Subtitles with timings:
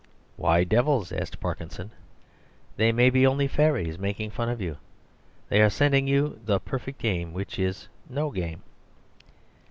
[0.35, 1.91] "Why devils?" asked Parkinson;
[2.75, 4.77] "they may be only fairies making fun of you.
[5.49, 8.63] They are sending you the 'Perfect Game,' which is no game."